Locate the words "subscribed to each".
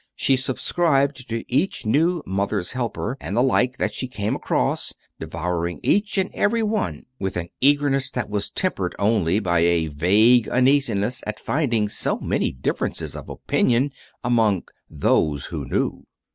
0.35-1.85